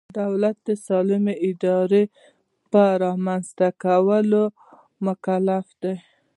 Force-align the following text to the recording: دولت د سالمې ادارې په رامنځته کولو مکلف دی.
دولت 0.19 0.57
د 0.67 0.69
سالمې 0.87 1.33
ادارې 1.49 2.03
په 2.71 2.81
رامنځته 3.03 3.67
کولو 3.83 4.43
مکلف 5.05 5.65
دی. 5.81 5.95